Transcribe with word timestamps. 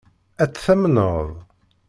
Ad 0.43 0.49
tt-tamneḍ? 0.51 1.25